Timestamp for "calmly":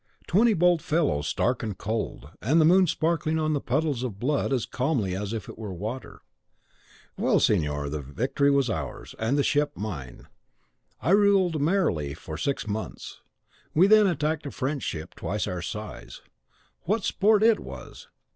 4.65-5.15